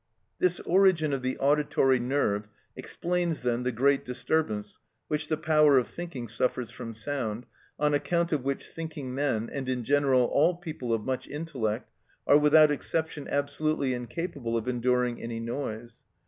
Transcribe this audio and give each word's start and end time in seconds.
This 0.39 0.59
origin 0.61 1.13
of 1.13 1.21
the 1.21 1.37
auditory 1.37 1.99
nerve 1.99 2.47
explains, 2.75 3.43
then, 3.43 3.61
the 3.61 3.71
great 3.71 4.03
disturbance 4.03 4.79
which 5.07 5.27
the 5.27 5.37
power 5.37 5.77
of 5.77 5.87
thinking 5.89 6.27
suffers 6.27 6.71
from 6.71 6.95
sound, 6.95 7.45
on 7.79 7.93
account 7.93 8.31
of 8.31 8.43
which 8.43 8.67
thinking 8.67 9.13
men, 9.13 9.47
and 9.53 9.69
in 9.69 9.83
general 9.83 10.23
all 10.25 10.55
people 10.55 10.91
of 10.91 11.05
much 11.05 11.27
intellect, 11.27 11.91
are 12.25 12.39
without 12.39 12.71
exception 12.71 13.27
absolutely 13.27 13.93
incapable 13.93 14.57
of 14.57 14.67
enduring 14.67 15.21
any 15.21 15.39
noise. 15.39 15.97